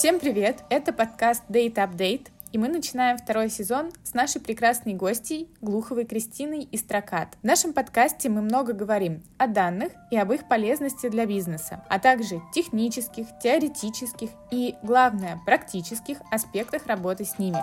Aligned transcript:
Всем 0.00 0.18
привет! 0.18 0.64
Это 0.70 0.94
подкаст 0.94 1.42
Date 1.50 1.74
Update, 1.74 2.28
и 2.52 2.56
мы 2.56 2.68
начинаем 2.68 3.18
второй 3.18 3.50
сезон 3.50 3.92
с 4.02 4.14
нашей 4.14 4.40
прекрасной 4.40 4.94
гостьей 4.94 5.46
Глуховой 5.60 6.06
Кристиной 6.06 6.62
из 6.62 6.82
Тракат. 6.84 7.36
В 7.42 7.44
нашем 7.44 7.74
подкасте 7.74 8.30
мы 8.30 8.40
много 8.40 8.72
говорим 8.72 9.22
о 9.36 9.46
данных 9.46 9.92
и 10.10 10.16
об 10.16 10.32
их 10.32 10.48
полезности 10.48 11.10
для 11.10 11.26
бизнеса, 11.26 11.84
а 11.90 11.98
также 11.98 12.40
технических, 12.54 13.26
теоретических 13.42 14.30
и, 14.50 14.74
главное, 14.82 15.38
практических 15.44 16.16
аспектах 16.30 16.86
работы 16.86 17.26
с 17.26 17.38
ними. 17.38 17.58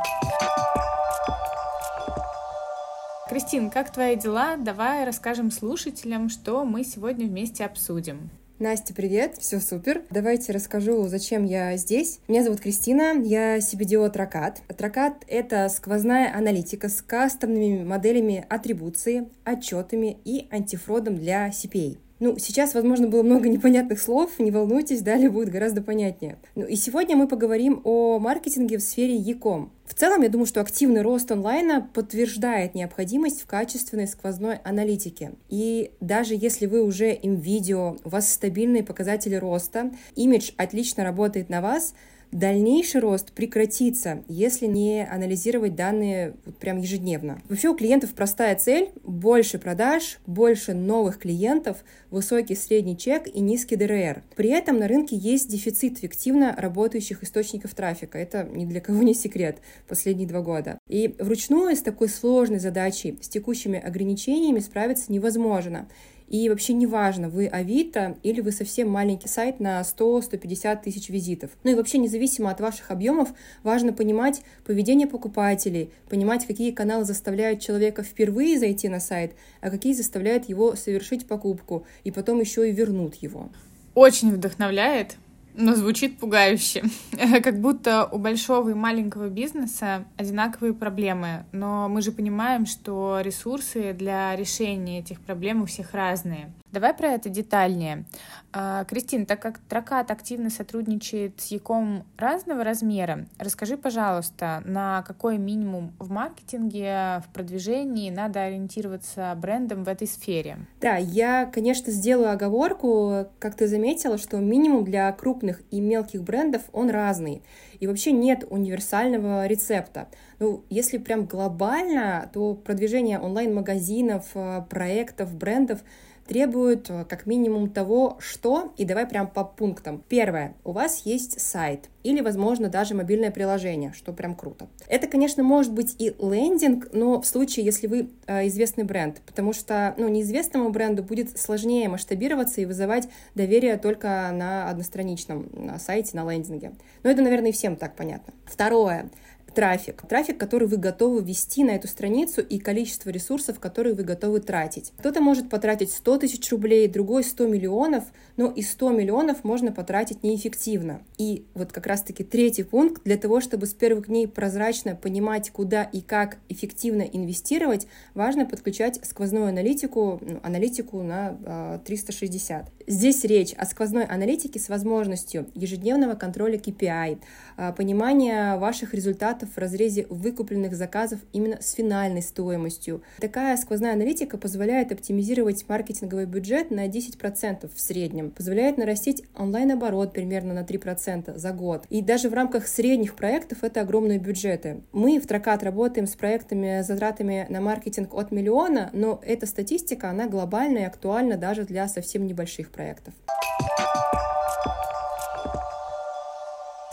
Кристин, 3.27 3.71
как 3.71 3.91
твои 3.91 4.15
дела? 4.15 4.57
Давай 4.57 5.05
расскажем 5.05 5.49
слушателям, 5.49 6.29
что 6.29 6.65
мы 6.65 6.83
сегодня 6.83 7.25
вместе 7.25 7.65
обсудим. 7.65 8.29
Настя, 8.59 8.95
привет, 8.95 9.35
все 9.37 9.59
супер. 9.59 10.01
Давайте 10.09 10.51
расскажу, 10.51 11.07
зачем 11.07 11.45
я 11.45 11.77
здесь. 11.77 12.21
Меня 12.27 12.43
зовут 12.43 12.59
Кристина, 12.59 13.13
я 13.21 13.59
CBDO 13.59 14.09
Тракат. 14.09 14.63
Тракат— 14.75 15.23
это 15.27 15.69
сквозная 15.69 16.35
аналитика 16.35 16.89
с 16.89 17.03
кастомными 17.03 17.83
моделями 17.83 18.43
атрибуции, 18.49 19.29
отчетами 19.45 20.17
и 20.25 20.47
антифродом 20.49 21.17
для 21.17 21.49
CPA. 21.49 21.97
Ну, 22.19 22.37
сейчас, 22.39 22.73
возможно, 22.73 23.07
было 23.07 23.23
много 23.23 23.49
непонятных 23.49 24.01
слов, 24.01 24.39
не 24.39 24.51
волнуйтесь, 24.51 25.01
далее 25.01 25.29
будет 25.29 25.49
гораздо 25.49 25.81
понятнее. 25.81 26.37
Ну 26.55 26.65
и 26.65 26.75
сегодня 26.75 27.15
мы 27.15 27.27
поговорим 27.27 27.81
о 27.83 28.19
маркетинге 28.19 28.77
в 28.77 28.81
сфере 28.81 29.15
e-com. 29.15 29.71
В 29.85 29.93
целом, 29.93 30.21
я 30.21 30.29
думаю, 30.29 30.45
что 30.47 30.59
активный 30.61 31.01
рост 31.01 31.31
онлайна 31.31 31.89
подтверждает 31.93 32.75
необходимость 32.75 33.41
в 33.41 33.47
качественной 33.47 34.07
сквозной 34.07 34.57
аналитике. 34.63 35.33
И 35.49 35.91
даже 36.01 36.35
если 36.35 36.65
вы 36.65 36.83
уже 36.83 37.13
им 37.13 37.35
видео, 37.35 37.97
у 38.03 38.09
вас 38.09 38.31
стабильные 38.31 38.83
показатели 38.83 39.35
роста, 39.35 39.91
имидж 40.15 40.51
отлично 40.57 41.03
работает 41.03 41.49
на 41.49 41.61
вас, 41.61 41.93
Дальнейший 42.31 42.99
рост 42.99 43.31
прекратится, 43.31 44.23
если 44.27 44.65
не 44.65 45.07
анализировать 45.07 45.75
данные 45.75 46.35
вот 46.45 46.57
прям 46.57 46.77
ежедневно. 46.77 47.41
Вообще 47.47 47.69
у 47.69 47.75
клиентов 47.75 48.13
простая 48.13 48.55
цель– 48.55 48.89
больше 49.03 49.59
продаж, 49.59 50.19
больше 50.25 50.73
новых 50.73 51.19
клиентов, 51.19 51.83
высокий 52.11 52.55
средний 52.55 52.97
чек 52.97 53.27
и 53.27 53.39
низкий 53.39 53.77
ДРР. 53.77 54.23
При 54.35 54.49
этом 54.49 54.77
на 54.77 54.87
рынке 54.87 55.15
есть 55.15 55.49
дефицит 55.49 55.99
эффективно 55.99 56.53
работающих 56.57 57.23
источников 57.23 57.73
трафика. 57.73 58.17
Это 58.17 58.43
ни 58.43 58.65
для 58.65 58.81
кого 58.81 59.03
не 59.03 59.13
секрет 59.13 59.59
последние 59.87 60.27
два 60.27 60.41
года. 60.41 60.79
И 60.89 61.15
вручную 61.19 61.75
с 61.75 61.81
такой 61.81 62.09
сложной 62.09 62.59
задачей, 62.59 63.17
с 63.21 63.29
текущими 63.29 63.79
ограничениями 63.79 64.59
справиться 64.59 65.11
невозможно. 65.11 65.87
И 66.27 66.49
вообще 66.49 66.73
неважно, 66.73 67.29
вы 67.29 67.47
Авито 67.47 68.17
или 68.21 68.41
вы 68.41 68.51
совсем 68.51 68.89
маленький 68.89 69.29
сайт 69.29 69.59
на 69.59 69.81
100-150 69.81 70.83
тысяч 70.83 71.09
визитов. 71.09 71.51
Ну 71.63 71.71
и 71.71 71.75
вообще 71.75 71.97
независимо 71.97 72.51
от 72.51 72.59
ваших 72.59 72.91
объемов, 72.91 73.29
важно 73.63 73.93
понимать 73.93 74.41
поведение 74.65 75.07
покупателей, 75.07 75.91
понимать, 76.09 76.45
какие 76.45 76.71
каналы 76.71 77.05
заставляют 77.05 77.61
человека 77.61 78.03
впервые 78.03 78.59
зайти 78.59 78.89
на 78.89 78.99
сайт, 78.99 79.33
а 79.61 79.69
какие 79.69 79.93
заставляют 79.93 80.49
его 80.49 80.75
совершить 80.75 81.27
покупку 81.27 81.85
и 82.03 82.11
потом 82.11 82.41
еще 82.41 82.69
и 82.69 82.73
вернут 82.73 83.15
его. 83.15 83.49
Очень 83.95 84.31
вдохновляет. 84.31 85.15
Но 85.57 85.75
звучит 85.75 86.19
пугающе. 86.19 86.83
как 87.43 87.59
будто 87.59 88.05
у 88.05 88.19
большого 88.19 88.69
и 88.69 88.73
маленького 88.75 89.27
бизнеса 89.27 90.05
одинаковые 90.15 90.73
проблемы. 90.73 91.45
Но 91.51 91.89
мы 91.89 92.03
же 92.03 92.11
понимаем, 92.11 92.67
что 92.67 93.21
ресурсы 93.21 93.93
для 93.93 94.35
решения 94.35 94.99
этих 94.99 95.19
проблем 95.19 95.63
у 95.63 95.65
всех 95.65 95.93
разные. 95.93 96.53
Давай 96.77 96.93
про 96.93 97.07
это 97.13 97.29
детальнее. 97.29 98.05
А, 98.53 98.83
Кристин, 98.83 99.25
так 99.25 99.41
как 99.41 99.57
Тракат 99.57 100.11
активно 100.11 100.51
сотрудничает 100.51 101.41
с 101.41 101.47
Яком 101.47 102.03
разного 102.17 102.63
размера, 102.63 103.25
расскажи, 103.39 103.77
пожалуйста, 103.77 104.61
на 104.63 105.01
какой 105.01 105.39
минимум 105.39 105.91
в 105.97 106.11
маркетинге, 106.11 107.23
в 107.25 107.33
продвижении 107.33 108.11
надо 108.11 108.43
ориентироваться 108.43 109.35
брендом 109.41 109.85
в 109.85 109.89
этой 109.89 110.07
сфере? 110.07 110.59
Да, 110.79 110.97
я, 110.97 111.47
конечно, 111.51 111.91
сделаю 111.91 112.29
оговорку, 112.29 113.25
как 113.39 113.55
ты 113.55 113.67
заметила, 113.67 114.19
что 114.19 114.37
минимум 114.37 114.83
для 114.83 115.11
крупных 115.13 115.63
и 115.71 115.81
мелких 115.81 116.21
брендов 116.21 116.61
он 116.73 116.91
разный. 116.91 117.41
И 117.79 117.87
вообще 117.87 118.11
нет 118.11 118.43
универсального 118.47 119.47
рецепта. 119.47 120.09
Ну, 120.37 120.63
если 120.69 120.99
прям 120.99 121.25
глобально, 121.25 122.29
то 122.31 122.53
продвижение 122.53 123.19
онлайн-магазинов, 123.19 124.25
э, 124.35 124.61
проектов, 124.69 125.35
брендов— 125.35 125.79
требуют 126.27 126.89
э, 126.89 127.05
как 127.05 127.25
минимум 127.25 127.69
того, 127.69 128.17
что, 128.19 128.73
и 128.77 128.85
давай 128.85 129.07
прям 129.07 129.27
по 129.27 129.43
пунктам. 129.43 130.03
Первое, 130.07 130.55
у 130.63 130.71
вас 130.71 131.01
есть 131.05 131.39
сайт 131.39 131.89
или, 132.03 132.21
возможно, 132.21 132.69
даже 132.69 132.95
мобильное 132.95 133.31
приложение, 133.31 133.93
что 133.93 134.13
прям 134.13 134.35
круто. 134.35 134.67
Это, 134.87 135.07
конечно, 135.07 135.43
может 135.43 135.73
быть 135.73 135.95
и 135.99 136.15
лендинг, 136.19 136.89
но 136.93 137.21
в 137.21 137.25
случае, 137.25 137.65
если 137.65 137.87
вы 137.87 138.09
э, 138.27 138.47
известный 138.47 138.83
бренд, 138.83 139.21
потому 139.25 139.51
что, 139.53 139.93
ну, 139.97 140.07
неизвестному 140.07 140.69
бренду 140.69 141.03
будет 141.03 141.37
сложнее 141.37 141.89
масштабироваться 141.89 142.61
и 142.61 142.65
вызывать 142.65 143.09
доверие 143.35 143.77
только 143.77 144.29
на 144.31 144.69
одностраничном 144.69 145.49
на 145.53 145.79
сайте, 145.79 146.15
на 146.15 146.29
лендинге. 146.31 146.73
Но 147.03 147.09
это, 147.09 147.21
наверное, 147.21 147.49
и 147.49 147.53
всем 147.53 147.75
так 147.75 147.95
понятно. 147.95 148.33
Второе 148.45 149.09
трафик. 149.57 150.03
Трафик, 150.07 150.37
который 150.37 150.67
вы 150.67 150.77
готовы 150.77 151.23
вести 151.23 151.63
на 151.63 151.71
эту 151.71 151.87
страницу 151.87 152.41
и 152.41 152.59
количество 152.59 153.09
ресурсов, 153.09 153.59
которые 153.59 153.95
вы 153.95 154.03
готовы 154.03 154.39
тратить. 154.39 154.93
Кто-то 154.99 155.19
может 155.19 155.49
потратить 155.49 155.91
100 155.91 156.17
тысяч 156.19 156.51
рублей, 156.51 156.87
другой 156.87 157.23
100 157.23 157.47
миллионов, 157.47 158.03
но 158.35 158.51
и 158.51 158.61
100 158.61 158.91
миллионов 158.91 159.43
можно 159.43 159.71
потратить 159.71 160.21
неэффективно. 160.21 161.01
И 161.17 161.43
вот 161.55 161.71
как 161.71 161.87
раз-таки 161.87 162.23
третий 162.23 162.61
пункт, 162.61 163.01
для 163.03 163.17
того, 163.17 163.41
чтобы 163.41 163.65
с 163.65 163.73
первых 163.73 164.09
дней 164.09 164.27
прозрачно 164.27 164.95
понимать, 164.95 165.49
куда 165.49 165.81
и 165.81 166.01
как 166.01 166.37
эффективно 166.49 167.01
инвестировать, 167.01 167.87
важно 168.13 168.45
подключать 168.45 168.99
сквозную 169.03 169.47
аналитику, 169.47 170.19
ну, 170.21 170.39
аналитику 170.43 171.01
на 171.01 171.81
360. 171.83 172.61
А, 172.61 172.69
Здесь 172.89 173.23
речь 173.25 173.53
о 173.57 173.65
сквозной 173.65 174.05
аналитике 174.05 174.59
с 174.59 174.69
возможностью 174.69 175.47
ежедневного 175.55 176.13
контроля 176.13 176.57
KPI, 176.57 177.19
а, 177.57 177.71
понимания 177.73 178.55
ваших 178.57 178.93
результатов 178.93 179.46
в 179.53 179.57
разрезе 179.57 180.05
выкупленных 180.09 180.75
заказов 180.75 181.19
именно 181.33 181.61
с 181.61 181.73
финальной 181.73 182.21
стоимостью. 182.21 183.01
Такая 183.19 183.57
сквозная 183.57 183.93
аналитика 183.93 184.37
позволяет 184.37 184.91
оптимизировать 184.91 185.67
маркетинговый 185.67 186.25
бюджет 186.25 186.71
на 186.71 186.87
10% 186.87 187.69
в 187.73 187.79
среднем, 187.79 188.31
позволяет 188.31 188.77
нарастить 188.77 189.23
онлайн-оборот 189.35 190.13
примерно 190.13 190.53
на 190.53 190.63
3% 190.63 191.37
за 191.37 191.51
год. 191.51 191.85
И 191.89 192.01
даже 192.01 192.29
в 192.29 192.33
рамках 192.33 192.67
средних 192.67 193.15
проектов 193.15 193.63
это 193.63 193.81
огромные 193.81 194.19
бюджеты. 194.19 194.81
Мы 194.91 195.19
в 195.19 195.27
Тракат 195.27 195.63
работаем 195.63 196.07
с 196.07 196.15
проектами 196.15 196.81
с 196.81 196.87
затратами 196.87 197.45
на 197.49 197.61
маркетинг 197.61 198.13
от 198.13 198.31
миллиона, 198.31 198.89
но 198.93 199.19
эта 199.23 199.45
статистика, 199.45 200.09
она 200.09 200.27
глобальная 200.27 200.83
и 200.83 200.85
актуальна 200.85 201.37
даже 201.37 201.63
для 201.63 201.87
совсем 201.87 202.25
небольших 202.25 202.71
проектов. 202.71 203.13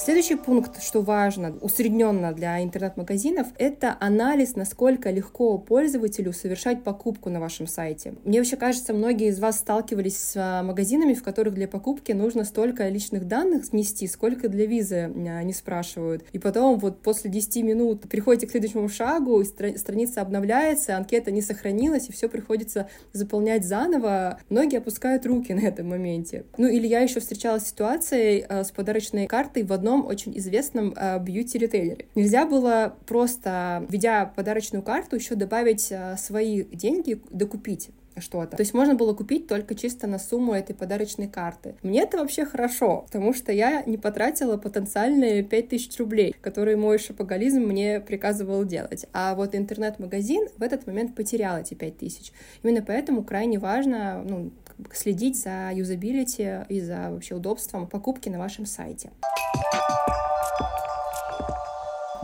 Следующий 0.05 0.35
пункт, 0.35 0.83
что 0.83 1.01
важно, 1.01 1.57
усредненно 1.63 2.35
для 2.35 2.63
интернет-магазинов, 2.63 3.47
это 3.57 3.97
анализ, 4.01 4.55
насколько 4.55 5.11
легко 5.11 5.57
пользователю 5.57 6.35
совершать 6.35 6.85
покупку 6.85 7.31
на 7.31 7.41
вашем 7.41 7.67
сайте. 7.67 8.13
Мне 8.23 8.39
вообще 8.39 8.57
кажется, 8.57 8.93
многие 8.93 9.29
из 9.29 9.39
вас 9.39 9.61
сталкивались 9.61 10.19
с 10.19 10.35
а, 10.37 10.63
магазинами, 10.63 11.15
в 11.15 11.23
которых 11.23 11.55
для 11.55 11.67
покупки 11.67 12.13
нужно 12.13 12.45
столько 12.45 12.87
личных 12.91 13.27
данных 13.27 13.73
внести, 13.73 14.07
сколько 14.07 14.51
для 14.51 14.67
визы 14.67 15.11
не 15.15 15.55
спрашивают. 15.55 16.23
И 16.33 16.39
потом 16.39 16.79
вот 16.79 17.01
после 17.01 17.31
10 17.31 17.65
минут 17.65 18.03
приходите 18.03 18.47
к 18.47 18.51
следующему 18.51 18.91
шагу, 18.91 19.43
страница 19.43 20.21
обновляется, 20.21 20.99
анкета 20.99 21.31
не 21.31 21.41
сохранилась, 21.41 22.11
и 22.11 22.13
все 22.13 22.29
приходится 22.29 22.91
заполнять 23.15 23.65
заново. 23.65 24.39
Многие 24.51 24.77
опускают 24.77 25.25
руки 25.25 25.55
на 25.55 25.61
этом 25.61 25.89
моменте. 25.89 26.45
Ну 26.59 26.69
или 26.69 26.87
я 26.87 27.01
еще 27.01 27.21
встречалась 27.21 27.63
с 27.63 27.69
ситуацией 27.71 28.45
а, 28.47 28.65
с 28.65 28.71
подарочной 28.71 29.27
картой 29.27 29.63
в 29.63 29.73
одном 29.73 29.94
одном 29.95 30.07
очень 30.07 30.37
известном 30.39 30.93
э, 30.97 31.19
бьюти-ритейлере. 31.21 32.07
Нельзя 32.15 32.47
было 32.47 32.97
просто, 33.07 33.85
введя 33.89 34.27
подарочную 34.27 34.83
карту, 34.83 35.17
еще 35.17 35.35
добавить 35.35 35.89
э, 35.91 36.17
свои 36.17 36.65
деньги, 36.65 37.21
докупить 37.31 37.91
что-то. 38.17 38.57
То 38.57 38.61
есть 38.61 38.75
можно 38.75 38.95
было 38.95 39.13
купить 39.13 39.49
только 39.49 39.75
чисто 39.75 40.07
на 40.07 40.21
сумму 40.21 40.53
этой 40.55 40.73
подарочной 40.75 41.27
карты. 41.27 41.75
Мне 41.83 42.03
это 42.03 42.19
вообще 42.19 42.45
хорошо, 42.45 43.05
потому 43.07 43.35
что 43.35 43.51
я 43.51 43.83
не 43.87 43.97
потратила 43.97 44.57
потенциальные 44.57 45.43
5000 45.43 45.99
рублей, 45.99 46.37
которые 46.41 46.77
мой 46.77 46.99
шопоголизм 46.99 47.63
мне 47.63 48.01
приказывал 48.01 48.65
делать. 48.65 49.07
А 49.13 49.35
вот 49.35 49.57
интернет-магазин 49.57 50.47
в 50.57 50.63
этот 50.63 50.87
момент 50.87 51.17
потерял 51.17 51.59
эти 51.59 51.75
5000. 51.75 52.33
Именно 52.63 52.83
поэтому 52.83 53.25
крайне 53.25 53.59
важно 53.59 54.23
ну, 54.25 54.53
следить 54.93 55.37
за 55.37 55.73
юзабилити 55.75 56.65
и 56.69 56.81
за 56.81 57.11
вообще 57.11 57.35
удобством 57.35 57.89
покупки 57.89 58.29
на 58.29 58.39
вашем 58.39 58.65
сайте. 58.65 59.11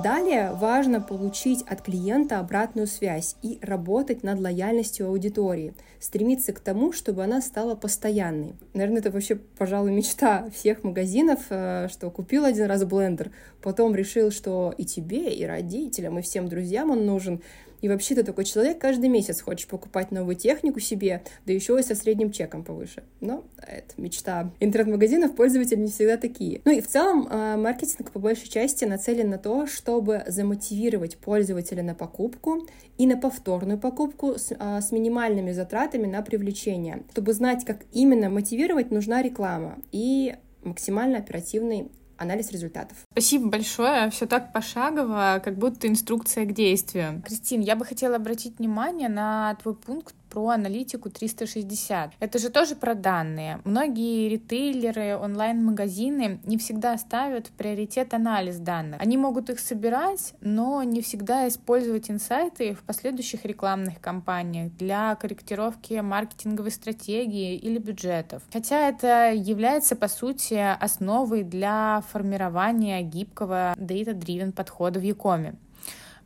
Далее 0.03 0.53
важно 0.55 1.03
получить 1.03 1.63
от 1.69 1.83
клиента 1.83 2.39
обратную 2.39 2.87
связь 2.87 3.37
и 3.43 3.59
работать 3.61 4.23
над 4.23 4.41
лояльностью 4.41 5.07
аудитории, 5.07 5.75
стремиться 5.99 6.55
к 6.55 6.61
тому, 6.61 6.93
чтобы 6.93 7.23
она 7.23 7.43
стала 7.43 7.75
постоянной. 7.75 8.55
Наверное, 8.73 9.01
это 9.01 9.11
вообще, 9.11 9.37
пожалуй, 9.37 9.93
мечта 9.93 10.49
всех 10.55 10.85
магазинов, 10.85 11.41
э, 11.51 11.89
что 11.91 12.11
купил 12.11 12.47
один 12.47 12.65
раз 12.65 12.85
блендер, 12.85 13.31
потом 13.61 13.95
решил, 13.95 14.31
что 14.31 14.73
и 14.79 14.87
тебе, 14.87 15.35
и 15.35 15.45
родителям, 15.45 16.19
и 16.19 16.23
всем 16.23 16.49
друзьям 16.49 16.91
он 16.91 17.05
нужен, 17.05 17.43
и 17.81 17.89
вообще 17.89 18.15
ты 18.15 18.23
такой 18.23 18.45
человек, 18.45 18.79
каждый 18.79 19.09
месяц 19.09 19.41
хочешь 19.41 19.67
покупать 19.67 20.11
новую 20.11 20.37
технику 20.37 20.81
себе, 20.81 21.23
да 21.47 21.53
еще 21.53 21.79
и 21.79 21.83
со 21.83 21.95
средним 21.95 22.31
чеком 22.31 22.65
повыше. 22.65 23.03
Но 23.21 23.45
это 23.59 24.01
мечта 24.01 24.51
интернет-магазинов, 24.61 25.35
пользователи 25.35 25.81
не 25.81 25.91
всегда 25.91 26.17
такие. 26.17 26.61
Ну 26.65 26.73
и 26.73 26.81
в 26.81 26.87
целом 26.87 27.27
э, 27.31 27.57
маркетинг 27.57 28.11
по 28.11 28.19
большей 28.19 28.49
части 28.49 28.85
нацелен 28.85 29.31
на 29.31 29.39
то, 29.39 29.67
чтобы 29.67 30.23
замотивировать 30.27 31.17
пользователя 31.17 31.83
на 31.83 31.95
покупку 31.95 32.67
и 32.99 33.07
на 33.07 33.17
повторную 33.17 33.79
покупку 33.79 34.35
с, 34.39 34.53
э, 34.53 34.81
с 34.81 34.93
минимальными 34.93 35.53
затратами 35.53 36.07
на 36.07 36.23
привлечение. 36.23 37.05
Чтобы 37.13 37.33
знать, 37.33 37.65
как 37.65 37.85
именно 37.93 38.29
мотивировать, 38.31 38.91
нужна 38.91 39.23
реклама 39.23 39.79
и 39.93 40.35
максимально 40.63 41.19
оперативный 41.19 41.91
анализ 42.21 42.53
результатов. 42.53 42.99
Спасибо 43.13 43.49
большое. 43.49 44.11
Все 44.11 44.27
так 44.27 44.53
пошагово, 44.53 45.41
как 45.43 45.57
будто 45.57 45.89
инструкция 45.89 46.45
к 46.45 46.53
действию. 46.53 47.23
Кристин, 47.27 47.61
я 47.61 47.75
бы 47.77 47.85
хотела 47.85 48.17
обратить 48.17 48.59
внимание 48.59 49.09
на 49.09 49.57
твой 49.57 49.75
пункт 49.75 50.15
про 50.31 50.51
аналитику 50.51 51.11
360. 51.11 52.13
Это 52.21 52.39
же 52.39 52.49
тоже 52.49 52.77
про 52.77 52.95
данные. 52.95 53.61
Многие 53.65 54.29
ритейлеры, 54.29 55.17
онлайн-магазины 55.17 56.41
не 56.45 56.57
всегда 56.57 56.97
ставят 56.97 57.49
в 57.49 57.51
приоритет 57.51 58.15
анализ 58.15 58.59
данных. 58.59 59.01
Они 59.01 59.17
могут 59.17 59.51
их 59.51 59.59
собирать, 59.59 60.35
но 60.41 60.83
не 60.83 61.03
всегда 61.03 61.49
использовать 61.49 62.11
инсайты 62.11 62.75
в 62.75 62.83
последующих 62.85 63.45
рекламных 63.45 64.01
кампаниях 64.01 64.73
для 64.77 65.15
корректировки 65.17 65.95
маркетинговой 65.95 66.71
стратегии 66.71 67.57
или 67.57 67.79
бюджетов. 67.79 68.43
Хотя 68.53 68.89
это 68.89 69.33
является, 69.33 69.97
по 69.97 70.09
сути, 70.09 70.55
основой 70.81 71.43
для 71.43 72.03
формирования 72.13 73.03
гибкого 73.03 73.75
data-driven 73.77 74.53
подхода 74.53 75.01
в 75.01 75.03
Якоме. 75.03 75.55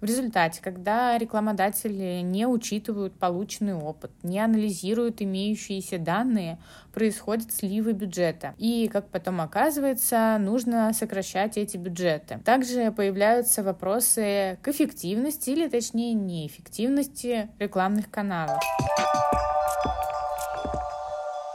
В 0.05 0.07
результате, 0.07 0.61
когда 0.61 1.17
рекламодатели 1.17 2.21
не 2.21 2.47
учитывают 2.47 3.15
полученный 3.15 3.73
опыт, 3.73 4.11
не 4.23 4.39
анализируют 4.39 5.23
имеющиеся 5.23 5.99
данные, 5.99 6.59
происходят 6.93 7.51
сливы 7.51 7.95
бюджета. 7.95 8.53
И, 8.59 8.91
как 8.93 9.09
потом 9.09 9.41
оказывается, 9.41 10.37
нужно 10.39 10.93
сокращать 10.93 11.57
эти 11.57 11.79
бюджеты. 11.79 12.39
Также 12.45 12.93
появляются 12.93 13.63
вопросы 13.63 14.59
к 14.61 14.69
эффективности 14.69 15.49
или, 15.49 15.69
точнее, 15.69 16.13
неэффективности 16.13 17.49
рекламных 17.59 18.11
каналов. 18.11 18.61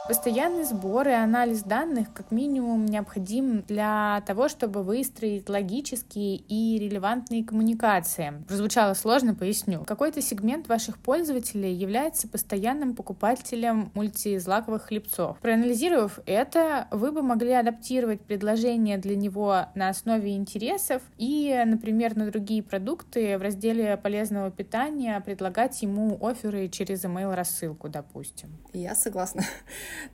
Постоянный 0.09 0.63
сбор 0.63 1.07
и 1.07 1.11
анализ 1.11 1.61
данных 1.61 2.11
как 2.15 2.31
минимум 2.31 2.87
необходим 2.87 3.61
для 3.61 4.23
того, 4.25 4.49
чтобы 4.49 4.81
выстроить 4.81 5.47
логические 5.47 6.37
и 6.37 6.79
релевантные 6.79 7.43
коммуникации. 7.43 8.43
Прозвучало 8.47 8.95
сложно, 8.95 9.35
поясню. 9.35 9.83
Какой-то 9.85 10.19
сегмент 10.23 10.67
ваших 10.67 10.97
пользователей 10.97 11.71
является 11.75 12.27
постоянным 12.27 12.95
покупателем 12.95 13.91
мультизлаковых 13.93 14.85
хлебцов. 14.87 15.37
Проанализировав 15.41 16.17
это, 16.25 16.87
вы 16.89 17.11
бы 17.11 17.21
могли 17.21 17.51
адаптировать 17.51 18.21
предложение 18.21 18.97
для 18.97 19.15
него 19.15 19.67
на 19.75 19.89
основе 19.89 20.35
интересов 20.35 21.03
и, 21.19 21.55
например, 21.67 22.17
на 22.17 22.31
другие 22.31 22.63
продукты 22.63 23.37
в 23.37 23.43
разделе 23.43 23.95
полезного 23.95 24.49
питания 24.49 25.19
предлагать 25.19 25.79
ему 25.83 26.17
оферы 26.19 26.67
через 26.67 27.05
email-рассылку, 27.05 27.89
допустим. 27.89 28.57
Я 28.73 28.95
согласна. 28.95 29.43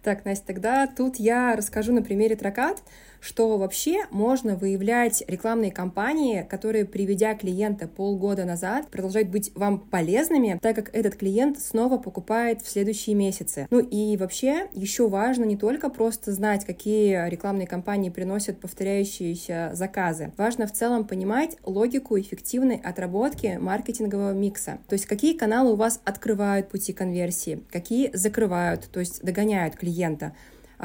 Так, 0.04 0.26
Настя, 0.26 0.46
тогда 0.48 0.88
тут 0.88 1.18
я 1.18 1.56
расскажу 1.56 1.94
на 1.94 2.02
примере 2.02 2.36
Тракат, 2.36 2.82
что 3.26 3.58
вообще 3.58 4.06
можно 4.12 4.56
выявлять 4.56 5.24
рекламные 5.28 5.72
кампании, 5.72 6.46
которые, 6.48 6.86
приведя 6.86 7.34
клиента 7.34 7.88
полгода 7.88 8.46
назад, 8.46 8.90
продолжают 8.90 9.30
быть 9.30 9.52
вам 9.56 9.80
полезными, 9.80 10.60
так 10.62 10.76
как 10.76 10.96
этот 10.96 11.16
клиент 11.16 11.60
снова 11.60 11.98
покупает 11.98 12.62
в 12.62 12.70
следующие 12.70 13.16
месяцы. 13.16 13.68
Ну 13.72 13.80
и 13.80 14.16
вообще 14.18 14.68
еще 14.74 15.10
важно 15.10 15.44
не 15.44 15.58
только 15.58 15.90
просто 15.90 16.34
знать, 16.34 16.66
какие 16.66 17.28
рекламные 17.28 17.66
кампании 17.66 18.12
приносят 18.12 18.60
повторяющиеся 18.60 19.72
заказы. 19.74 20.32
Важно 20.38 20.68
в 20.68 20.74
целом 20.74 21.08
понимать 21.08 21.58
логику 21.64 22.20
эффективной 22.20 22.76
отработки 22.76 23.58
маркетингового 23.60 24.34
микса. 24.34 24.78
То 24.88 24.94
есть 24.94 25.08
какие 25.08 25.36
каналы 25.36 25.74
у 25.74 25.76
вас 25.76 26.00
открывают 26.06 26.70
пути 26.70 26.94
конверсии, 26.94 27.64
какие 27.72 28.12
закрывают, 28.14 28.88
то 28.92 29.00
есть 29.00 29.24
догоняют 29.24 29.78
клиента 29.78 30.34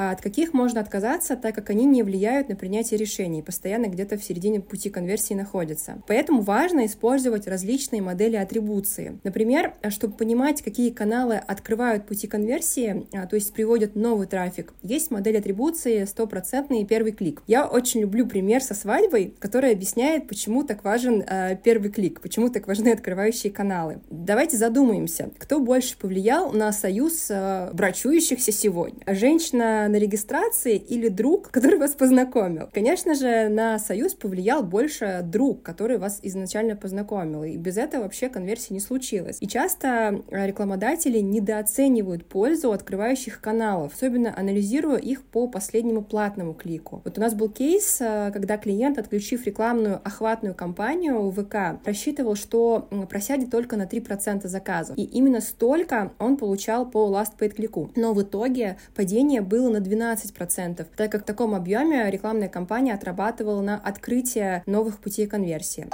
от 0.09 0.21
каких 0.21 0.53
можно 0.53 0.81
отказаться, 0.81 1.35
так 1.35 1.53
как 1.53 1.69
они 1.69 1.85
не 1.85 2.01
влияют 2.01 2.49
на 2.49 2.55
принятие 2.55 2.97
решений, 2.97 3.43
постоянно 3.43 3.85
где-то 3.85 4.17
в 4.17 4.23
середине 4.23 4.59
пути 4.59 4.89
конверсии 4.89 5.35
находятся. 5.35 6.01
Поэтому 6.07 6.41
важно 6.41 6.87
использовать 6.87 7.47
различные 7.47 8.01
модели 8.01 8.35
атрибуции. 8.35 9.19
Например, 9.23 9.73
чтобы 9.89 10.15
понимать, 10.15 10.61
какие 10.61 10.89
каналы 10.89 11.35
открывают 11.35 12.07
пути 12.07 12.27
конверсии, 12.27 13.07
а, 13.13 13.27
то 13.27 13.35
есть 13.35 13.53
приводят 13.53 13.95
новый 13.95 14.25
трафик, 14.25 14.73
есть 14.81 15.11
модель 15.11 15.37
атрибуции 15.37 16.05
стопроцентный 16.05 16.85
первый 16.85 17.11
клик. 17.11 17.43
Я 17.45 17.67
очень 17.67 18.01
люблю 18.01 18.25
пример 18.25 18.63
со 18.63 18.73
свадьбой, 18.73 19.35
который 19.39 19.71
объясняет, 19.71 20.27
почему 20.27 20.63
так 20.63 20.83
важен 20.83 21.23
первый 21.63 21.91
клик, 21.91 22.21
почему 22.21 22.49
так 22.49 22.67
важны 22.67 22.89
открывающие 22.89 23.51
каналы. 23.51 23.99
Давайте 24.09 24.57
задумаемся, 24.57 25.29
кто 25.37 25.59
больше 25.59 25.97
повлиял 25.97 26.51
на 26.51 26.71
союз 26.71 27.29
брачующихся 27.73 28.51
сегодня. 28.51 29.01
Женщина 29.07 29.87
на 29.91 29.97
регистрации 29.97 30.77
или 30.77 31.07
друг, 31.09 31.51
который 31.51 31.77
вас 31.77 31.91
познакомил? 31.91 32.69
Конечно 32.73 33.15
же, 33.15 33.49
на 33.49 33.79
союз 33.79 34.13
повлиял 34.13 34.63
больше 34.63 35.21
друг, 35.23 35.61
который 35.63 35.97
вас 35.97 36.19
изначально 36.23 36.75
познакомил. 36.75 37.43
И 37.43 37.57
без 37.57 37.77
этого 37.77 38.03
вообще 38.03 38.29
конверсии 38.29 38.73
не 38.73 38.79
случилось. 38.79 39.37
И 39.39 39.47
часто 39.47 40.21
рекламодатели 40.29 41.19
недооценивают 41.19 42.25
пользу 42.25 42.71
открывающих 42.71 43.41
каналов, 43.41 43.93
особенно 43.95 44.33
анализируя 44.37 44.97
их 44.97 45.23
по 45.23 45.47
последнему 45.47 46.03
платному 46.03 46.53
клику. 46.53 47.01
Вот 47.03 47.17
у 47.17 47.21
нас 47.21 47.33
был 47.33 47.49
кейс, 47.49 47.99
э, 48.01 48.31
когда 48.31 48.57
клиент, 48.57 48.97
отключив 48.97 49.45
рекламную 49.45 50.01
охватную 50.03 50.55
кампанию 50.55 51.29
в 51.29 51.43
ВК, 51.43 51.85
рассчитывал, 51.85 52.35
что 52.35 52.87
просядет 53.09 53.51
только 53.51 53.75
на 53.77 53.85
3% 53.85 54.47
заказов. 54.47 54.97
И 54.97 55.03
именно 55.03 55.41
столько 55.41 56.11
он 56.19 56.37
получал 56.37 56.89
по 56.89 57.09
last 57.09 57.33
paid 57.39 57.55
клику. 57.55 57.91
Но 57.95 58.13
в 58.13 58.21
итоге 58.21 58.77
падение 58.95 59.41
было 59.41 59.69
на 59.71 59.77
12%, 59.77 60.85
так 60.95 61.11
как 61.11 61.23
в 61.23 61.25
таком 61.25 61.55
объеме 61.55 62.09
рекламная 62.09 62.49
кампания 62.49 62.93
отрабатывала 62.93 63.61
на 63.61 63.77
открытие 63.77 64.63
новых 64.65 64.99
путей 64.99 65.27
конверсии 65.27 65.87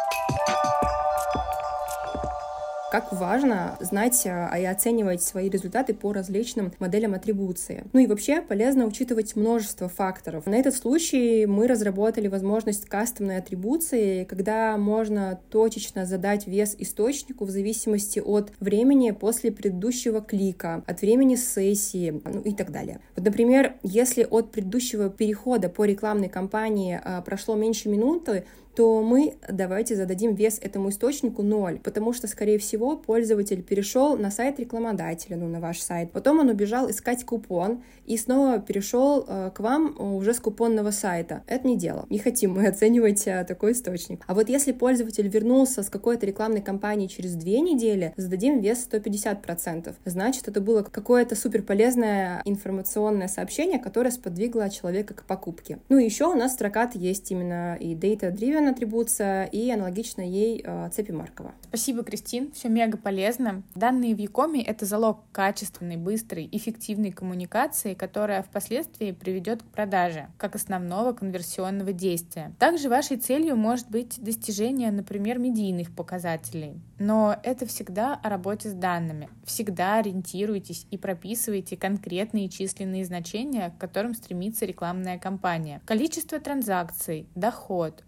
как 2.92 3.12
важно 3.12 3.78
знать 3.82 4.26
а, 4.26 4.58
и 4.58 4.64
оценивать 4.64 5.22
свои 5.22 5.50
результаты 5.50 5.94
по 5.94 6.14
различным 6.14 6.72
моделям 6.80 7.14
атрибуции. 7.14 7.84
Ну 7.94 8.00
и 8.00 8.08
вообще 8.08 8.42
полезно 8.42 8.86
учитывать 8.86 9.36
множество 9.36 9.90
факторов. 9.90 10.46
На 10.46 10.56
этот 10.56 10.76
случай 10.76 11.46
мы 11.46 11.68
разработали 11.68 12.28
возможность 12.28 12.86
кастомной 12.86 13.38
атрибуции, 13.38 14.24
когда 14.24 14.78
можно 14.78 15.40
точечно 15.50 16.06
задать 16.06 16.48
вес 16.48 16.76
источнику 16.80 17.46
в 17.46 17.50
зависимости 17.50 18.20
от 18.20 18.52
времени 18.60 19.12
после 19.12 19.52
предыдущего 19.52 20.22
клика, 20.22 20.84
от 20.88 21.02
времени 21.02 21.36
сессии, 21.36 22.22
ну 22.24 22.42
и 22.42 22.54
так 22.54 22.72
далее. 22.72 23.02
Вот, 23.16 23.26
например, 23.26 23.76
если 23.84 24.24
от 24.24 24.52
предыдущего 24.52 25.10
перехода 25.10 25.70
по 25.70 25.84
рекламной 25.84 26.30
кампании 26.30 27.00
а, 27.04 27.22
прошло 27.22 27.56
меньше 27.56 27.90
минуты, 27.90 28.46
то 28.78 29.02
мы 29.02 29.38
давайте 29.50 29.96
зададим 29.96 30.36
вес 30.36 30.60
этому 30.62 30.90
источнику 30.90 31.42
0, 31.42 31.80
потому 31.84 32.14
что, 32.14 32.28
скорее 32.28 32.60
всего, 32.60 32.96
пользователь 32.96 33.64
перешел 33.64 34.16
на 34.18 34.30
сайт 34.30 34.60
рекламодателя, 34.60 35.36
ну, 35.36 35.48
на 35.48 35.60
ваш 35.60 35.80
сайт, 35.80 36.12
потом 36.12 36.42
он 36.42 36.50
убежал 36.50 36.88
искать 36.88 37.26
купон 37.26 37.82
и 38.06 38.18
снова 38.18 38.60
перешел 38.60 39.26
э, 39.28 39.50
к 39.56 39.62
вам 39.62 40.00
уже 40.00 40.36
с 40.36 40.40
купонного 40.40 40.92
сайта. 40.92 41.42
Это 41.48 41.68
не 41.68 41.76
дело. 41.76 42.06
Не 42.12 42.20
хотим 42.20 42.52
мы 42.52 42.68
оценивать 42.68 43.26
э, 43.26 43.44
такой 43.46 43.72
источник. 43.72 44.24
А 44.28 44.36
вот 44.36 44.48
если 44.48 44.74
пользователь 44.74 45.28
вернулся 45.28 45.82
с 45.82 45.90
какой-то 45.90 46.28
рекламной 46.28 46.62
кампании 46.62 47.08
через 47.08 47.34
две 47.34 47.62
недели, 47.62 48.14
зададим 48.16 48.60
вес 48.60 48.88
150%. 48.92 49.96
Значит, 50.06 50.50
это 50.50 50.62
было 50.62 50.84
какое-то 50.84 51.36
супер 51.36 51.64
полезное 51.64 52.44
информационное 52.46 53.28
сообщение, 53.28 53.80
которое 53.80 54.12
сподвигло 54.12 54.70
человека 54.70 55.16
к 55.16 55.24
покупке. 55.24 55.80
Ну 55.90 55.98
и 55.98 56.06
еще 56.06 56.26
у 56.26 56.36
нас 56.36 56.54
Строкат 56.54 56.94
есть 56.94 57.32
именно 57.32 57.76
и 57.80 57.96
data-driven 57.96 58.67
Driven 58.68 58.78
атрибуция 58.78 59.46
и 59.46 59.70
аналогично 59.72 60.22
ей 60.22 60.62
э, 60.64 60.90
цепи 60.92 61.12
Маркова. 61.12 61.54
Спасибо, 61.68 62.04
Кристин, 62.04 62.52
все 62.52 62.70
мега 62.70 62.98
полезно. 62.98 63.64
Данные 63.76 64.16
в 64.16 64.20
Якоме— 64.20 64.62
это 64.64 64.86
залог 64.86 65.20
качественной, 65.32 65.98
быстрой, 65.98 66.48
эффективной 66.52 67.12
коммуникации, 67.12 67.94
которая 67.94 68.44
впоследствии 68.44 69.12
приведет 69.12 69.64
к 69.64 69.66
продаже, 69.66 70.28
как 70.38 70.56
основного 70.56 71.14
конверсионного 71.14 71.92
действия. 71.92 72.54
Также 72.60 72.90
вашей 72.90 73.18
целью 73.18 73.56
может 73.56 73.90
быть 73.90 74.22
достижение, 74.22 74.92
например, 74.92 75.40
медийных 75.40 75.94
показателей. 75.94 76.80
Но 77.00 77.38
это 77.44 77.66
всегда 77.66 78.16
о 78.16 78.30
работе 78.30 78.70
с 78.70 78.74
данными. 78.74 79.30
Всегда 79.44 79.98
ориентируйтесь 79.98 80.88
и 80.92 80.98
прописывайте 80.98 81.78
конкретные 81.78 82.50
численные 82.50 83.06
значения, 83.06 83.70
к 83.70 83.80
которым 83.80 84.14
стремится 84.14 84.66
рекламная 84.66 85.20
кампания. 85.20 85.82
Количество 85.86 86.40
транзакций, 86.40 87.28
доход, 87.36 88.04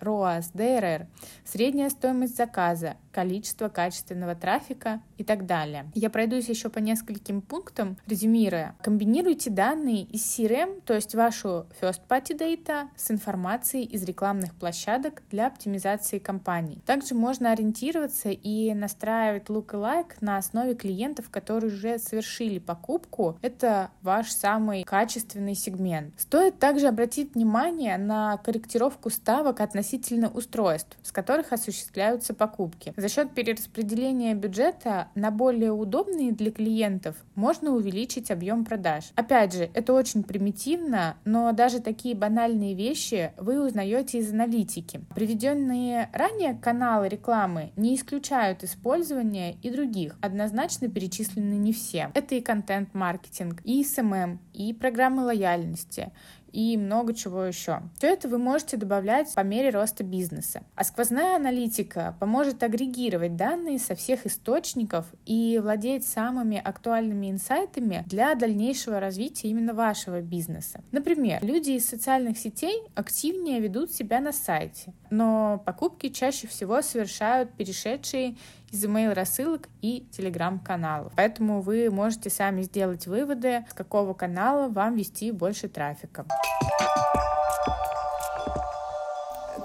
ROE, 0.00 0.38
ROAS, 0.38 0.52
DRR, 0.54 1.06
средняя 1.44 1.90
стоимость 1.90 2.36
заказа, 2.36 2.96
количество 3.16 3.70
качественного 3.70 4.34
трафика 4.34 5.00
и 5.16 5.24
так 5.24 5.46
далее. 5.46 5.90
Я 5.94 6.10
пройдусь 6.10 6.50
еще 6.50 6.68
по 6.68 6.80
нескольким 6.80 7.40
пунктам, 7.40 7.96
резюмируя. 8.06 8.74
Комбинируйте 8.82 9.48
данные 9.48 10.02
из 10.02 10.20
CRM, 10.22 10.82
то 10.84 10.92
есть 10.92 11.14
вашу 11.14 11.64
first 11.80 12.02
party 12.06 12.36
data, 12.38 12.88
с 12.94 13.10
информацией 13.10 13.84
из 13.84 14.04
рекламных 14.04 14.54
площадок 14.54 15.22
для 15.30 15.46
оптимизации 15.46 16.18
кампаний. 16.18 16.82
Также 16.84 17.14
можно 17.14 17.52
ориентироваться 17.52 18.28
и 18.28 18.74
настраивать 18.74 19.44
look-alike 19.44 20.16
на 20.20 20.36
основе 20.36 20.74
клиентов, 20.74 21.30
которые 21.30 21.72
уже 21.72 21.98
совершили 21.98 22.58
покупку. 22.58 23.38
Это 23.40 23.90
ваш 24.02 24.30
самый 24.30 24.84
качественный 24.84 25.54
сегмент. 25.54 26.12
Стоит 26.20 26.58
также 26.58 26.88
обратить 26.88 27.34
внимание 27.34 27.96
на 27.96 28.36
корректировку 28.36 29.08
ставок 29.08 29.62
относительно 29.62 30.28
устройств, 30.28 30.98
с 31.02 31.12
которых 31.12 31.54
осуществляются 31.54 32.34
покупки. 32.34 32.92
За 33.06 33.12
счет 33.12 33.34
перераспределения 33.34 34.34
бюджета 34.34 35.10
на 35.14 35.30
более 35.30 35.70
удобные 35.70 36.32
для 36.32 36.50
клиентов 36.50 37.14
можно 37.36 37.70
увеличить 37.70 38.32
объем 38.32 38.64
продаж. 38.64 39.12
Опять 39.14 39.54
же, 39.54 39.70
это 39.74 39.92
очень 39.92 40.24
примитивно, 40.24 41.16
но 41.24 41.52
даже 41.52 41.78
такие 41.78 42.16
банальные 42.16 42.74
вещи 42.74 43.30
вы 43.36 43.64
узнаете 43.64 44.18
из 44.18 44.32
аналитики. 44.32 45.02
Приведенные 45.14 46.10
ранее 46.12 46.54
каналы 46.60 47.08
рекламы 47.08 47.70
не 47.76 47.94
исключают 47.94 48.64
использование 48.64 49.54
и 49.62 49.70
других, 49.70 50.16
однозначно 50.20 50.88
перечислены 50.88 51.54
не 51.54 51.72
все. 51.72 52.10
Это 52.12 52.34
и 52.34 52.40
контент-маркетинг, 52.40 53.60
и 53.62 53.84
SMM, 53.84 54.38
и 54.52 54.72
программы 54.72 55.22
лояльности, 55.22 56.10
и 56.56 56.78
много 56.78 57.12
чего 57.12 57.44
еще. 57.44 57.82
Все 57.98 58.06
это 58.14 58.28
вы 58.28 58.38
можете 58.38 58.78
добавлять 58.78 59.32
по 59.34 59.40
мере 59.40 59.68
роста 59.68 60.02
бизнеса. 60.02 60.62
А 60.74 60.84
сквозная 60.84 61.36
аналитика 61.36 62.16
поможет 62.18 62.62
агрегировать 62.62 63.36
данные 63.36 63.78
со 63.78 63.94
всех 63.94 64.24
источников 64.24 65.04
и 65.26 65.60
владеть 65.62 66.06
самыми 66.06 66.56
актуальными 66.56 67.30
инсайтами 67.30 68.04
для 68.06 68.34
дальнейшего 68.34 69.00
развития 69.00 69.48
именно 69.48 69.74
вашего 69.74 70.22
бизнеса. 70.22 70.80
Например, 70.92 71.44
люди 71.44 71.72
из 71.72 71.86
социальных 71.86 72.38
сетей 72.38 72.82
активнее 72.94 73.60
ведут 73.60 73.92
себя 73.92 74.20
на 74.20 74.32
сайте, 74.32 74.94
но 75.10 75.62
покупки 75.66 76.08
чаще 76.08 76.46
всего 76.46 76.80
совершают 76.80 77.52
перешедшие 77.52 78.34
из 78.70 78.82
email 78.84 79.12
рассылок 79.12 79.68
и 79.82 80.06
телеграм-каналов. 80.10 81.12
Поэтому 81.16 81.60
вы 81.60 81.90
можете 81.90 82.30
сами 82.30 82.62
сделать 82.62 83.06
выводы, 83.06 83.64
с 83.70 83.74
какого 83.74 84.14
канала 84.14 84.68
вам 84.68 84.96
вести 84.96 85.30
больше 85.30 85.68
трафика. 85.68 86.24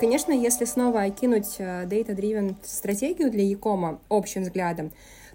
Конечно, 0.01 0.31
если 0.31 0.65
снова 0.65 1.03
окинуть 1.03 1.58
э, 1.60 1.86
data-driven 1.86 2.55
стратегию 2.63 3.29
для 3.29 3.43
Якома 3.43 4.00
общим 4.10 4.41
взглядом, 4.41 4.91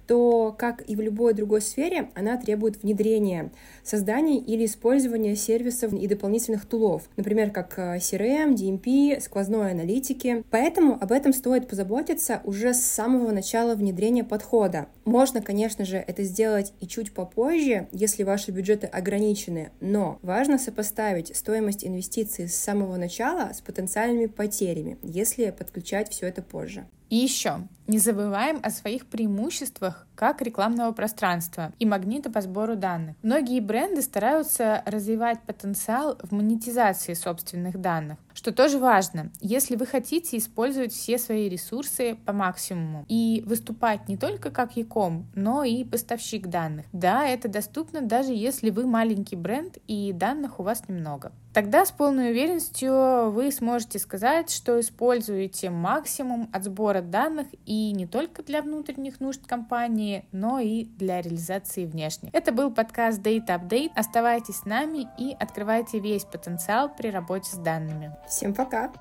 то, 0.06 0.54
как 0.58 0.88
и 0.88 0.96
в 0.96 1.00
любой 1.00 1.34
другой 1.34 1.60
сфере, 1.60 2.10
она 2.14 2.36
требует 2.36 2.82
внедрения, 2.82 3.50
создания 3.82 4.38
или 4.38 4.66
использования 4.66 5.36
сервисов 5.36 5.92
и 5.92 6.06
дополнительных 6.06 6.66
тулов, 6.66 7.08
например, 7.16 7.50
как 7.50 7.78
э, 7.78 7.96
CRM, 7.96 8.54
DMP, 8.54 9.20
сквозной 9.20 9.72
аналитики. 9.72 10.44
Поэтому 10.50 10.98
об 11.00 11.12
этом 11.12 11.32
стоит 11.32 11.68
позаботиться 11.68 12.40
уже 12.44 12.74
с 12.74 12.80
самого 12.80 13.32
начала 13.32 13.74
внедрения 13.74 14.24
подхода. 14.24 14.86
Можно, 15.04 15.42
конечно 15.42 15.84
же, 15.84 15.96
это 15.96 16.22
сделать 16.22 16.72
и 16.80 16.86
чуть 16.86 17.12
попозже, 17.12 17.88
если 17.92 18.22
ваши 18.22 18.50
бюджеты 18.50 18.86
ограничены, 18.86 19.70
но 19.80 20.18
важно 20.22 20.58
сопоставить 20.58 21.36
стоимость 21.36 21.84
инвестиций 21.84 22.48
с 22.48 22.54
самого 22.54 22.96
начала 22.96 23.52
с 23.52 23.60
потенциальными 23.60 24.26
потерями, 24.26 24.98
если 25.02 25.50
подключать 25.50 26.10
все 26.10 26.26
это 26.26 26.42
позже. 26.42 26.86
И 27.08 27.16
еще, 27.16 27.68
не 27.86 27.98
забываем 27.98 28.58
о 28.62 28.70
своих 28.70 29.06
преимуществах 29.06 30.06
как 30.16 30.42
рекламного 30.42 30.92
пространства 30.92 31.72
и 31.78 31.86
магнита 31.86 32.30
по 32.30 32.40
сбору 32.40 32.74
данных. 32.74 33.14
Многие 33.22 33.60
бренды 33.60 34.02
стараются 34.02 34.82
развивать 34.86 35.40
потенциал 35.42 36.18
в 36.22 36.32
монетизации 36.32 37.14
собственных 37.14 37.80
данных, 37.80 38.18
что 38.34 38.52
тоже 38.52 38.78
важно, 38.78 39.30
если 39.40 39.76
вы 39.76 39.86
хотите 39.86 40.36
использовать 40.38 40.92
все 40.92 41.18
свои 41.18 41.48
ресурсы 41.48 42.16
по 42.24 42.32
максимуму 42.32 43.04
и 43.08 43.44
выступать 43.46 44.08
не 44.08 44.16
только 44.16 44.50
как 44.50 44.76
Яком, 44.76 45.26
но 45.34 45.62
и 45.62 45.84
поставщик 45.84 46.48
данных. 46.48 46.86
Да, 46.92 47.26
это 47.26 47.48
доступно 47.48 48.00
даже 48.00 48.32
если 48.32 48.70
вы 48.70 48.86
маленький 48.86 49.36
бренд 49.36 49.78
и 49.86 50.12
данных 50.12 50.58
у 50.58 50.64
вас 50.64 50.88
немного. 50.88 51.30
Тогда 51.56 51.86
с 51.86 51.90
полной 51.90 52.32
уверенностью 52.32 53.30
вы 53.30 53.50
сможете 53.50 53.98
сказать, 53.98 54.50
что 54.50 54.78
используете 54.78 55.70
максимум 55.70 56.50
от 56.52 56.64
сбора 56.64 57.00
данных 57.00 57.46
и 57.64 57.92
не 57.92 58.06
только 58.06 58.42
для 58.42 58.60
внутренних 58.60 59.20
нужд 59.20 59.46
компании, 59.46 60.26
но 60.32 60.58
и 60.58 60.84
для 60.84 61.22
реализации 61.22 61.86
внешних. 61.86 62.34
Это 62.34 62.52
был 62.52 62.70
подкаст 62.70 63.22
Data 63.22 63.58
Update. 63.58 63.92
Оставайтесь 63.94 64.56
с 64.56 64.64
нами 64.66 65.08
и 65.16 65.34
открывайте 65.40 65.98
весь 65.98 66.26
потенциал 66.26 66.94
при 66.94 67.08
работе 67.08 67.50
с 67.50 67.56
данными. 67.56 68.14
Всем 68.28 68.52
пока! 68.52 68.92